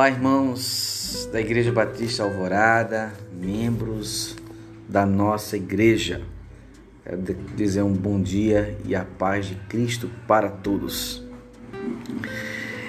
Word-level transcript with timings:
Olá, 0.00 0.08
irmãos 0.08 1.28
da 1.30 1.42
Igreja 1.42 1.70
Batista 1.70 2.22
Alvorada, 2.22 3.12
membros 3.38 4.34
da 4.88 5.04
nossa 5.04 5.58
igreja. 5.58 6.22
Quero 7.04 7.20
dizer 7.54 7.82
um 7.82 7.92
bom 7.92 8.18
dia 8.18 8.78
e 8.86 8.94
a 8.94 9.04
paz 9.04 9.44
de 9.44 9.56
Cristo 9.68 10.10
para 10.26 10.48
todos. 10.48 11.22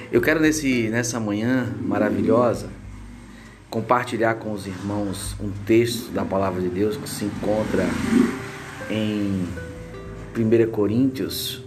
Eu 0.10 0.22
quero 0.22 0.40
nesse, 0.40 0.88
nessa 0.88 1.20
manhã 1.20 1.76
maravilhosa 1.82 2.70
compartilhar 3.70 4.36
com 4.36 4.54
os 4.54 4.66
irmãos 4.66 5.36
um 5.38 5.52
texto 5.66 6.14
da 6.14 6.24
palavra 6.24 6.62
de 6.62 6.70
Deus 6.70 6.96
que 6.96 7.10
se 7.10 7.26
encontra 7.26 7.84
em 8.90 9.50
1 10.34 10.72
Coríntios, 10.72 11.62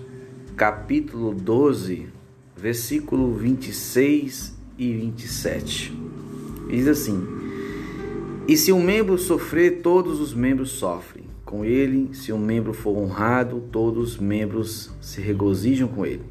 capítulo 0.56 1.34
12, 1.34 2.08
versículo 2.56 3.34
26 3.34 4.63
e 4.78 4.92
27. 4.92 5.92
Diz 6.68 6.88
assim: 6.88 7.26
E 8.48 8.56
se 8.56 8.72
um 8.72 8.82
membro 8.82 9.16
sofrer, 9.18 9.80
todos 9.82 10.20
os 10.20 10.34
membros 10.34 10.70
sofrem 10.70 11.24
com 11.44 11.64
ele, 11.64 12.14
se 12.14 12.32
um 12.32 12.38
membro 12.38 12.72
for 12.72 12.96
honrado, 12.96 13.62
todos 13.70 14.14
os 14.14 14.18
membros 14.18 14.90
se 15.00 15.20
regozijam 15.20 15.88
com 15.88 16.04
ele. 16.04 16.24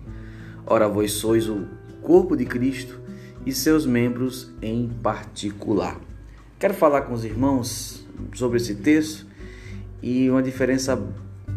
Ora, 0.66 0.88
vós 0.88 1.13
sois 1.13 1.47
o 1.47 1.66
corpo 2.02 2.35
de 2.35 2.45
Cristo 2.45 2.99
e 3.45 3.52
seus 3.52 3.85
membros 3.85 4.52
em 4.61 4.89
particular. 5.02 5.99
Quero 6.59 6.73
falar 6.73 7.02
com 7.02 7.13
os 7.13 7.23
irmãos 7.25 8.05
sobre 8.33 8.57
esse 8.57 8.75
texto 8.75 9.25
e 10.02 10.30
uma 10.30 10.41
diferença 10.41 11.02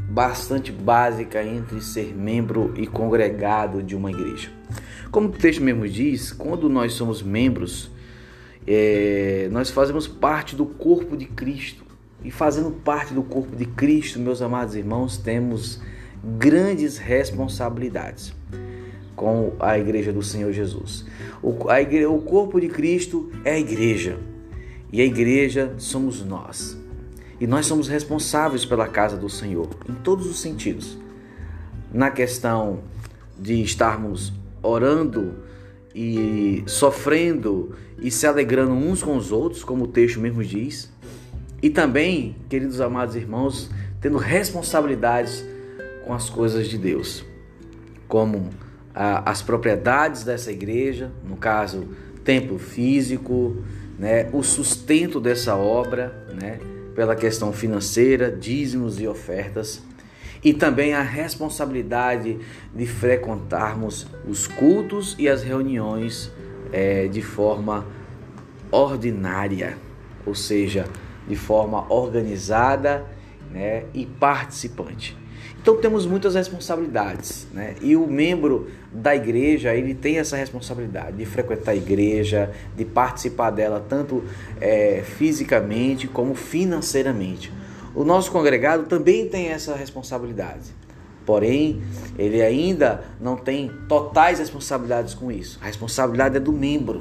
bastante 0.08 0.70
básica 0.70 1.42
entre 1.44 1.80
ser 1.80 2.14
membro 2.14 2.72
e 2.76 2.86
congregado 2.86 3.82
de 3.82 3.94
uma 3.94 4.10
igreja. 4.10 4.50
Como 5.10 5.28
o 5.28 5.32
texto 5.32 5.62
mesmo 5.62 5.88
diz, 5.88 6.32
quando 6.32 6.68
nós 6.68 6.92
somos 6.94 7.22
membros, 7.22 7.90
é, 8.66 9.48
nós 9.52 9.70
fazemos 9.70 10.06
parte 10.08 10.56
do 10.56 10.66
corpo 10.66 11.16
de 11.16 11.26
Cristo. 11.26 11.84
E 12.24 12.30
fazendo 12.30 12.70
parte 12.70 13.14
do 13.14 13.22
corpo 13.22 13.54
de 13.54 13.66
Cristo, 13.66 14.18
meus 14.18 14.42
amados 14.42 14.74
irmãos, 14.74 15.16
temos 15.16 15.80
grandes 16.38 16.98
responsabilidades 16.98 18.34
com 19.14 19.52
a 19.60 19.78
igreja 19.78 20.12
do 20.12 20.22
Senhor 20.22 20.52
Jesus. 20.52 21.06
O, 21.42 21.70
a 21.70 21.80
igreja, 21.80 22.10
o 22.10 22.20
corpo 22.20 22.60
de 22.60 22.68
Cristo 22.68 23.30
é 23.44 23.52
a 23.52 23.58
igreja. 23.58 24.18
E 24.92 25.00
a 25.00 25.04
igreja 25.04 25.74
somos 25.78 26.24
nós. 26.24 26.76
E 27.40 27.46
nós 27.46 27.66
somos 27.66 27.88
responsáveis 27.88 28.64
pela 28.64 28.88
casa 28.88 29.16
do 29.16 29.28
Senhor, 29.28 29.68
em 29.88 29.94
todos 29.94 30.26
os 30.26 30.40
sentidos. 30.40 30.98
Na 31.92 32.10
questão 32.10 32.80
de 33.38 33.62
estarmos 33.62 34.32
orando 34.66 35.34
e 35.94 36.62
sofrendo 36.66 37.74
e 37.98 38.10
se 38.10 38.26
alegrando 38.26 38.72
uns 38.72 39.02
com 39.02 39.16
os 39.16 39.32
outros, 39.32 39.64
como 39.64 39.84
o 39.84 39.88
texto 39.88 40.20
mesmo 40.20 40.44
diz. 40.44 40.92
E 41.62 41.70
também, 41.70 42.36
queridos 42.48 42.80
amados 42.80 43.16
irmãos, 43.16 43.70
tendo 44.00 44.18
responsabilidades 44.18 45.44
com 46.04 46.12
as 46.12 46.28
coisas 46.28 46.68
de 46.68 46.76
Deus, 46.76 47.24
como 48.06 48.50
ah, 48.94 49.30
as 49.30 49.40
propriedades 49.42 50.22
dessa 50.22 50.52
igreja, 50.52 51.10
no 51.26 51.36
caso, 51.36 51.88
templo 52.22 52.58
físico, 52.58 53.56
né, 53.98 54.28
o 54.32 54.42
sustento 54.42 55.18
dessa 55.18 55.56
obra, 55.56 56.26
né, 56.38 56.60
pela 56.94 57.16
questão 57.16 57.52
financeira, 57.52 58.30
dízimos 58.30 59.00
e 59.00 59.06
ofertas 59.08 59.82
e 60.46 60.54
também 60.54 60.94
a 60.94 61.02
responsabilidade 61.02 62.38
de 62.72 62.86
frequentarmos 62.86 64.06
os 64.28 64.46
cultos 64.46 65.16
e 65.18 65.28
as 65.28 65.42
reuniões 65.42 66.30
é, 66.72 67.08
de 67.08 67.20
forma 67.20 67.84
ordinária, 68.70 69.76
ou 70.24 70.36
seja, 70.36 70.84
de 71.26 71.34
forma 71.34 71.92
organizada 71.92 73.04
né, 73.50 73.86
e 73.92 74.06
participante. 74.06 75.18
Então 75.60 75.78
temos 75.78 76.06
muitas 76.06 76.36
responsabilidades, 76.36 77.48
né? 77.52 77.74
E 77.82 77.96
o 77.96 78.06
membro 78.06 78.70
da 78.92 79.16
igreja 79.16 79.74
ele 79.74 79.94
tem 79.94 80.18
essa 80.18 80.36
responsabilidade 80.36 81.16
de 81.16 81.26
frequentar 81.26 81.72
a 81.72 81.74
igreja, 81.74 82.52
de 82.76 82.84
participar 82.84 83.50
dela 83.50 83.84
tanto 83.88 84.22
é, 84.60 85.02
fisicamente 85.04 86.06
como 86.06 86.36
financeiramente. 86.36 87.52
O 87.96 88.04
nosso 88.04 88.30
congregado 88.30 88.84
também 88.84 89.26
tem 89.26 89.46
essa 89.46 89.74
responsabilidade. 89.74 90.74
Porém, 91.24 91.82
ele 92.18 92.42
ainda 92.42 93.02
não 93.18 93.36
tem 93.36 93.70
totais 93.88 94.38
responsabilidades 94.38 95.14
com 95.14 95.32
isso. 95.32 95.58
A 95.62 95.66
responsabilidade 95.66 96.36
é 96.36 96.40
do 96.40 96.52
membro, 96.52 97.00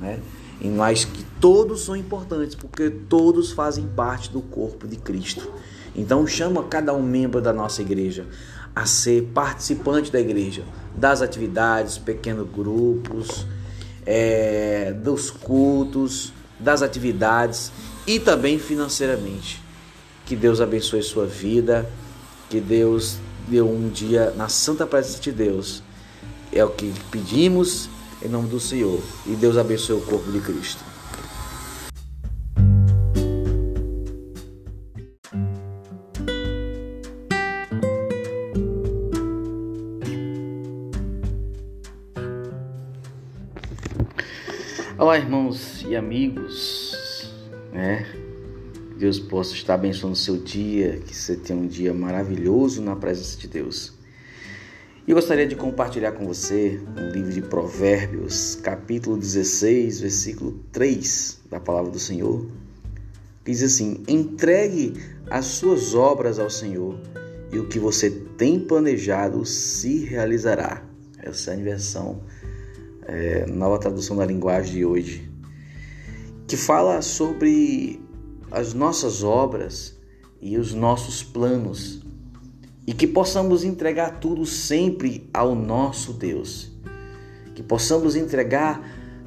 né? 0.00 0.18
E 0.58 0.68
mais 0.68 1.04
que 1.04 1.22
todos 1.40 1.84
são 1.84 1.94
importantes, 1.94 2.54
porque 2.54 2.88
todos 2.88 3.52
fazem 3.52 3.86
parte 3.86 4.30
do 4.30 4.40
corpo 4.40 4.88
de 4.88 4.96
Cristo. 4.96 5.52
Então 5.94 6.26
chama 6.26 6.64
cada 6.64 6.94
um 6.94 7.02
membro 7.02 7.40
da 7.42 7.52
nossa 7.52 7.82
igreja 7.82 8.26
a 8.74 8.86
ser 8.86 9.30
participante 9.34 10.10
da 10.10 10.20
igreja, 10.20 10.64
das 10.96 11.20
atividades, 11.20 11.98
pequenos 11.98 12.48
grupos, 12.50 13.46
é, 14.06 14.92
dos 14.92 15.30
cultos, 15.30 16.32
das 16.58 16.80
atividades 16.80 17.70
e 18.06 18.18
também 18.18 18.58
financeiramente. 18.58 19.69
Que 20.30 20.36
Deus 20.36 20.60
abençoe 20.60 21.02
sua 21.02 21.26
vida. 21.26 21.90
Que 22.48 22.60
Deus 22.60 23.18
deu 23.48 23.68
um 23.68 23.88
dia 23.88 24.30
na 24.36 24.48
santa 24.48 24.86
presença 24.86 25.20
de 25.20 25.32
Deus. 25.32 25.82
É 26.52 26.64
o 26.64 26.70
que 26.70 26.94
pedimos 27.10 27.90
em 28.24 28.28
nome 28.28 28.48
do 28.48 28.60
Senhor. 28.60 29.02
E 29.26 29.34
Deus 29.34 29.58
abençoe 29.58 29.96
o 29.96 30.00
corpo 30.02 30.30
de 30.30 30.38
Cristo. 30.38 30.84
Olá, 44.96 45.18
irmãos 45.18 45.84
e 45.88 45.96
amigos, 45.96 47.32
né? 47.72 48.19
Deus 49.00 49.18
possa 49.18 49.54
estar 49.54 49.74
abençoando 49.76 50.12
o 50.12 50.16
seu 50.16 50.36
dia, 50.36 51.00
que 51.06 51.16
você 51.16 51.34
tenha 51.34 51.58
um 51.58 51.66
dia 51.66 51.94
maravilhoso 51.94 52.82
na 52.82 52.94
presença 52.94 53.38
de 53.38 53.48
Deus. 53.48 53.94
E 55.06 55.10
eu 55.10 55.14
gostaria 55.14 55.46
de 55.46 55.56
compartilhar 55.56 56.12
com 56.12 56.26
você 56.26 56.78
um 56.98 57.08
livro 57.08 57.32
de 57.32 57.40
Provérbios, 57.40 58.56
capítulo 58.56 59.16
16, 59.16 60.02
versículo 60.02 60.60
3 60.70 61.40
da 61.48 61.58
palavra 61.58 61.90
do 61.90 61.98
Senhor. 61.98 62.46
Que 63.42 63.52
diz 63.52 63.62
assim: 63.62 64.04
Entregue 64.06 64.92
as 65.30 65.46
suas 65.46 65.94
obras 65.94 66.38
ao 66.38 66.50
Senhor, 66.50 67.00
e 67.50 67.58
o 67.58 67.68
que 67.68 67.78
você 67.78 68.10
tem 68.10 68.60
planejado 68.60 69.46
se 69.46 70.04
realizará. 70.04 70.84
Essa 71.22 71.52
é 71.52 71.54
a 71.54 71.56
versão, 71.56 72.20
é, 73.06 73.46
nova 73.46 73.78
tradução 73.78 74.14
da 74.14 74.26
linguagem 74.26 74.74
de 74.74 74.84
hoje, 74.84 75.32
que 76.46 76.58
fala 76.58 77.00
sobre 77.00 78.09
as 78.50 78.74
nossas 78.74 79.22
obras 79.22 79.96
e 80.40 80.56
os 80.56 80.74
nossos 80.74 81.22
planos 81.22 82.00
e 82.86 82.92
que 82.92 83.06
possamos 83.06 83.62
entregar 83.62 84.18
tudo 84.18 84.44
sempre 84.44 85.28
ao 85.32 85.54
nosso 85.54 86.12
Deus. 86.12 86.70
Que 87.54 87.62
possamos 87.62 88.16
entregar 88.16 88.82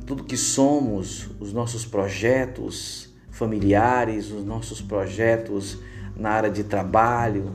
tudo 0.06 0.24
que 0.24 0.36
somos, 0.36 1.30
os 1.40 1.54
nossos 1.54 1.86
projetos 1.86 3.14
familiares, 3.32 4.32
os 4.32 4.44
nossos 4.44 4.82
projetos 4.82 5.78
na 6.16 6.32
área 6.32 6.50
de 6.50 6.64
trabalho, 6.64 7.54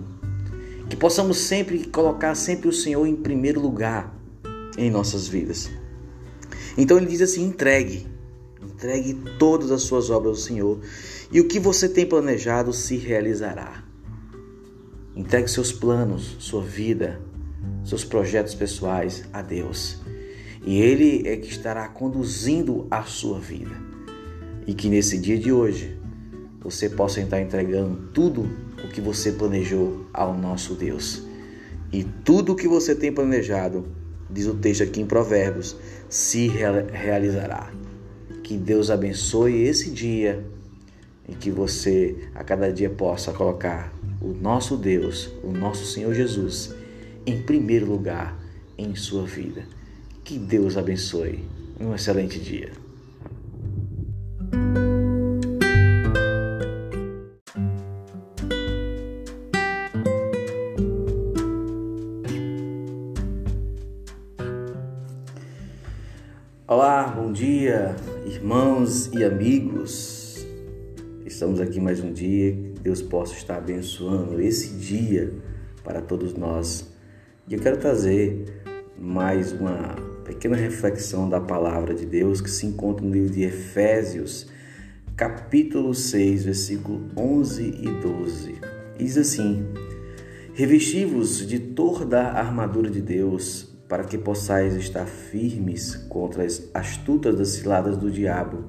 que 0.88 0.96
possamos 0.96 1.38
sempre 1.38 1.84
colocar 1.86 2.34
sempre 2.34 2.68
o 2.68 2.72
Senhor 2.72 3.06
em 3.06 3.14
primeiro 3.14 3.60
lugar 3.60 4.14
em 4.78 4.90
nossas 4.90 5.28
vidas. 5.28 5.70
Então 6.76 6.96
ele 6.96 7.06
diz 7.06 7.20
assim: 7.20 7.44
entregue, 7.44 8.06
entregue 8.62 9.14
todas 9.38 9.70
as 9.70 9.82
suas 9.82 10.10
obras 10.10 10.38
ao 10.38 10.42
Senhor 10.42 10.80
e 11.30 11.40
o 11.40 11.48
que 11.48 11.58
você 11.58 11.88
tem 11.88 12.06
planejado 12.06 12.72
se 12.72 12.96
realizará. 12.96 13.84
Entregue 15.14 15.48
seus 15.48 15.72
planos, 15.72 16.36
sua 16.38 16.62
vida, 16.62 17.20
seus 17.84 18.04
projetos 18.04 18.54
pessoais 18.54 19.24
a 19.32 19.42
Deus. 19.42 20.00
E 20.64 20.80
Ele 20.80 21.26
é 21.26 21.36
que 21.36 21.48
estará 21.48 21.88
conduzindo 21.88 22.86
a 22.90 23.02
sua 23.02 23.38
vida. 23.38 23.74
E 24.66 24.74
que 24.74 24.88
nesse 24.88 25.18
dia 25.18 25.38
de 25.38 25.50
hoje 25.50 25.98
você 26.60 26.88
possa 26.88 27.20
estar 27.20 27.40
entregando 27.40 28.10
tudo 28.12 28.48
o 28.84 28.88
que 28.88 29.00
você 29.00 29.32
planejou 29.32 30.06
ao 30.12 30.36
nosso 30.36 30.74
Deus. 30.74 31.22
E 31.92 32.04
tudo 32.04 32.52
o 32.52 32.56
que 32.56 32.68
você 32.68 32.94
tem 32.94 33.10
planejado, 33.10 33.86
diz 34.30 34.46
o 34.46 34.54
texto 34.54 34.82
aqui 34.82 35.00
em 35.00 35.06
Provérbios, 35.06 35.76
se 36.08 36.48
realizará. 36.48 37.70
Que 38.48 38.56
Deus 38.56 38.90
abençoe 38.90 39.64
esse 39.64 39.90
dia 39.90 40.42
e 41.28 41.34
que 41.34 41.50
você 41.50 42.30
a 42.34 42.42
cada 42.42 42.72
dia 42.72 42.88
possa 42.88 43.30
colocar 43.30 43.92
o 44.22 44.28
nosso 44.28 44.74
Deus, 44.74 45.30
o 45.44 45.52
nosso 45.52 45.84
Senhor 45.84 46.14
Jesus, 46.14 46.74
em 47.26 47.42
primeiro 47.42 47.84
lugar 47.84 48.34
em 48.78 48.94
sua 48.94 49.26
vida. 49.26 49.64
Que 50.24 50.38
Deus 50.38 50.78
abençoe. 50.78 51.44
Um 51.78 51.94
excelente 51.94 52.40
dia. 52.40 52.72
Olá, 66.66 67.08
bom 67.08 67.30
dia 67.30 67.94
irmãos 68.38 69.10
e 69.12 69.24
amigos. 69.24 70.46
Estamos 71.26 71.60
aqui 71.60 71.80
mais 71.80 71.98
um 71.98 72.12
dia, 72.12 72.52
que 72.52 72.80
Deus 72.82 73.02
possa 73.02 73.34
estar 73.34 73.56
abençoando 73.56 74.40
esse 74.40 74.76
dia 74.76 75.34
para 75.82 76.00
todos 76.00 76.34
nós. 76.34 76.88
E 77.48 77.54
eu 77.54 77.60
quero 77.60 77.78
trazer 77.78 78.62
mais 78.96 79.50
uma 79.50 79.96
pequena 80.24 80.56
reflexão 80.56 81.28
da 81.28 81.40
palavra 81.40 81.92
de 81.92 82.06
Deus 82.06 82.40
que 82.40 82.48
se 82.48 82.64
encontra 82.64 83.04
no 83.04 83.12
livro 83.12 83.30
de 83.30 83.42
Efésios, 83.42 84.46
capítulo 85.16 85.92
6, 85.92 86.44
versículo 86.44 87.08
11 87.16 87.64
e 87.64 87.90
12. 88.00 88.54
Diz 88.96 89.18
assim: 89.18 89.66
Revesti-vos 90.54 91.44
de 91.44 91.58
toda 91.58 92.22
a 92.22 92.38
armadura 92.38 92.88
de 92.88 93.02
Deus 93.02 93.67
para 93.88 94.04
que 94.04 94.18
possais 94.18 94.74
estar 94.74 95.06
firmes 95.06 95.96
contra 96.08 96.44
as 96.44 96.62
astutas 96.74 97.34
das 97.36 97.48
ciladas 97.48 97.96
do 97.96 98.10
diabo. 98.10 98.64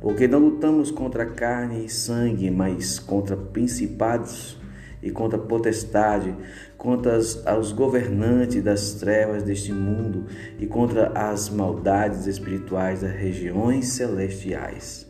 Porque 0.00 0.26
não 0.26 0.38
lutamos 0.38 0.90
contra 0.90 1.26
carne 1.26 1.84
e 1.84 1.88
sangue, 1.88 2.50
mas 2.50 2.98
contra 2.98 3.36
principados 3.36 4.58
e 5.02 5.10
contra 5.10 5.38
potestade, 5.38 6.34
contra 6.76 7.18
os 7.18 7.72
governantes 7.72 8.62
das 8.62 8.94
trevas 8.94 9.42
deste 9.42 9.72
mundo 9.72 10.26
e 10.58 10.66
contra 10.66 11.08
as 11.14 11.48
maldades 11.48 12.26
espirituais 12.26 13.02
das 13.02 13.12
regiões 13.12 13.88
celestiais. 13.88 15.06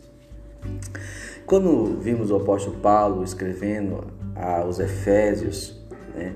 Quando 1.45 1.99
vimos 1.99 2.31
o 2.31 2.35
apóstolo 2.35 2.77
Paulo 2.77 3.23
escrevendo 3.23 4.05
aos 4.35 4.79
Efésios, 4.79 5.81
né, 6.15 6.35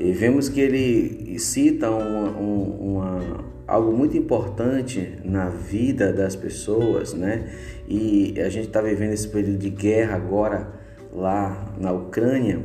e 0.00 0.12
vemos 0.12 0.48
que 0.48 0.60
ele 0.60 1.38
cita 1.40 1.90
uma, 1.90 2.30
uma, 2.30 3.44
algo 3.66 3.92
muito 3.92 4.16
importante 4.16 5.18
na 5.24 5.48
vida 5.48 6.12
das 6.12 6.36
pessoas, 6.36 7.14
né? 7.14 7.48
E 7.88 8.34
a 8.40 8.48
gente 8.48 8.68
está 8.68 8.80
vivendo 8.80 9.12
esse 9.12 9.26
período 9.26 9.58
de 9.58 9.70
guerra 9.70 10.14
agora 10.14 10.68
lá 11.12 11.74
na 11.80 11.90
Ucrânia 11.90 12.60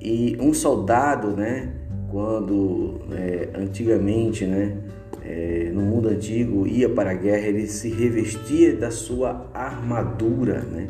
e 0.00 0.36
um 0.40 0.54
soldado, 0.54 1.32
né? 1.32 1.72
Quando 2.08 3.00
é, 3.12 3.48
antigamente, 3.54 4.46
né? 4.46 4.76
É, 5.24 5.70
no 5.74 5.82
mundo 5.82 6.08
antigo 6.08 6.66
ia 6.68 6.88
para 6.88 7.10
a 7.10 7.14
guerra, 7.14 7.48
ele 7.48 7.66
se 7.66 7.88
revestia 7.88 8.76
da 8.76 8.92
sua 8.92 9.50
armadura, 9.52 10.60
né? 10.60 10.88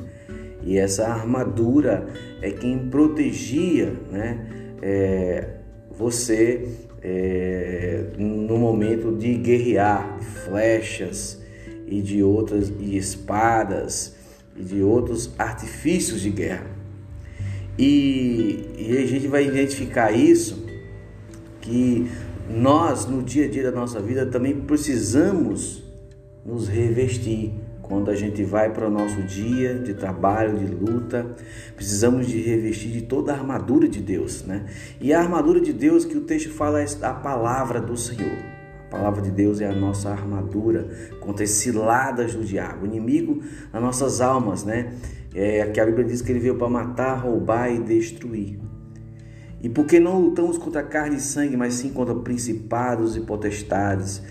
E 0.63 0.77
essa 0.77 1.09
armadura 1.09 2.07
é 2.43 2.51
quem 2.51 2.79
protegia, 2.91 3.95
né? 4.11 4.47
É, 4.83 5.60
você 6.01 6.67
é, 7.03 8.05
no 8.17 8.57
momento 8.57 9.15
de 9.15 9.35
guerrear, 9.35 10.19
de 10.19 10.25
flechas 10.25 11.39
e 11.87 12.01
de 12.01 12.23
outras 12.23 12.73
e 12.81 12.97
espadas 12.97 14.15
e 14.57 14.63
de 14.63 14.83
outros 14.83 15.31
artifícios 15.39 16.23
de 16.23 16.31
guerra. 16.31 16.67
E, 17.79 18.65
e 18.79 18.97
a 18.97 19.07
gente 19.07 19.29
vai 19.29 19.47
identificar 19.47 20.11
isso 20.11 20.65
que 21.61 22.11
nós 22.49 23.05
no 23.05 23.23
dia 23.23 23.45
a 23.45 23.49
dia 23.49 23.65
da 23.65 23.71
nossa 23.71 24.01
vida 24.01 24.25
também 24.25 24.59
precisamos 24.59 25.85
nos 26.45 26.67
revestir 26.67 27.53
quando 27.91 28.09
a 28.09 28.15
gente 28.15 28.45
vai 28.45 28.73
para 28.73 28.87
o 28.87 28.91
nosso 28.91 29.21
dia 29.23 29.75
de 29.75 29.95
trabalho, 29.95 30.57
de 30.57 30.67
luta, 30.73 31.27
precisamos 31.75 32.29
de 32.29 32.41
revestir 32.41 32.93
de 32.93 33.03
toda 33.03 33.33
a 33.33 33.35
armadura 33.35 33.89
de 33.89 33.99
Deus, 33.99 34.45
né? 34.45 34.65
E 35.01 35.13
a 35.13 35.19
armadura 35.19 35.61
de 35.61 35.73
Deus 35.73 36.05
que 36.05 36.17
o 36.17 36.21
texto 36.21 36.51
fala 36.51 36.81
é 36.81 36.87
a 37.03 37.13
palavra 37.13 37.81
do 37.81 37.97
Senhor. 37.97 38.39
A 38.87 38.91
palavra 38.91 39.21
de 39.21 39.33
Deus 39.33 39.61
é 39.61 39.69
a 39.69 39.75
nossa 39.75 40.09
armadura 40.09 40.89
contra 41.19 41.43
as 41.43 41.51
ciladas 41.51 42.33
do 42.33 42.45
diabo, 42.45 42.85
o 42.85 42.87
inimigo 42.87 43.43
das 43.73 43.83
nossas 43.83 44.21
almas, 44.21 44.63
né? 44.63 44.93
É 45.35 45.67
que 45.67 45.81
a 45.81 45.85
Bíblia 45.85 46.05
diz 46.05 46.23
que 46.23 46.31
ele 46.31 46.39
veio 46.39 46.55
para 46.55 46.69
matar, 46.69 47.15
roubar 47.17 47.73
e 47.73 47.81
destruir. 47.81 48.61
E 49.61 49.69
porque 49.69 49.99
não 49.99 50.21
lutamos 50.21 50.57
contra 50.57 50.85
carne 50.85 51.17
e 51.17 51.21
sangue, 51.21 51.57
mas 51.57 51.75
sim 51.75 51.91
contra 51.91 52.15
principados 52.15 53.17
e 53.17 53.21
potestades, 53.21 54.23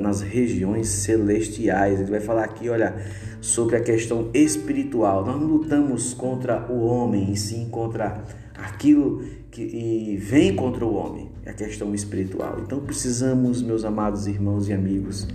nas 0.00 0.20
regiões 0.20 0.88
celestiais. 0.88 2.00
Ele 2.00 2.10
vai 2.10 2.20
falar 2.20 2.44
aqui, 2.44 2.68
olha, 2.68 2.94
sobre 3.40 3.76
a 3.76 3.80
questão 3.80 4.30
espiritual. 4.34 5.24
Nós 5.24 5.40
não 5.40 5.46
lutamos 5.46 6.14
contra 6.14 6.70
o 6.70 6.84
homem, 6.84 7.32
e 7.32 7.36
sim 7.36 7.68
contra 7.70 8.22
aquilo 8.54 9.22
que 9.50 10.16
vem 10.20 10.54
contra 10.54 10.84
o 10.84 10.94
homem, 10.94 11.30
é 11.44 11.50
a 11.50 11.54
questão 11.54 11.94
espiritual. 11.94 12.58
Então 12.60 12.80
precisamos, 12.80 13.62
meus 13.62 13.84
amados 13.84 14.26
irmãos 14.26 14.68
e 14.68 14.72
amigos, 14.72 15.28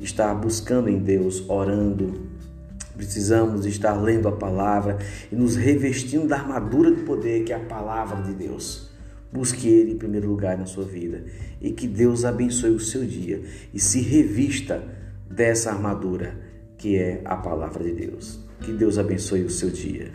estar 0.00 0.34
buscando 0.34 0.88
em 0.88 0.98
Deus, 0.98 1.48
orando. 1.48 2.28
Precisamos 2.96 3.64
estar 3.64 3.94
lendo 3.94 4.28
a 4.28 4.32
palavra 4.32 4.98
e 5.30 5.36
nos 5.36 5.56
revestindo 5.56 6.26
da 6.26 6.36
armadura 6.36 6.94
de 6.94 7.02
poder 7.02 7.44
que 7.44 7.52
é 7.52 7.56
a 7.56 7.60
palavra 7.60 8.22
de 8.22 8.34
Deus. 8.34 8.89
Busque 9.32 9.68
Ele 9.68 9.92
em 9.92 9.98
primeiro 9.98 10.28
lugar 10.28 10.58
na 10.58 10.66
sua 10.66 10.84
vida 10.84 11.24
e 11.60 11.70
que 11.70 11.86
Deus 11.86 12.24
abençoe 12.24 12.70
o 12.70 12.80
seu 12.80 13.04
dia 13.04 13.42
e 13.72 13.78
se 13.78 14.00
revista 14.00 14.82
dessa 15.30 15.70
armadura 15.70 16.36
que 16.76 16.96
é 16.96 17.20
a 17.24 17.36
palavra 17.36 17.84
de 17.84 17.92
Deus. 17.92 18.40
Que 18.60 18.72
Deus 18.72 18.98
abençoe 18.98 19.42
o 19.42 19.50
seu 19.50 19.70
dia. 19.70 20.12